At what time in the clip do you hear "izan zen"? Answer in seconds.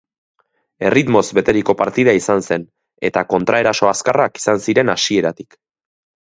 2.19-2.65